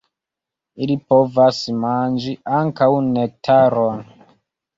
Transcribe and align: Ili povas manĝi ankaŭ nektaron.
Ili 0.85 0.95
povas 1.13 1.59
manĝi 1.83 2.33
ankaŭ 2.61 2.89
nektaron. 3.11 4.03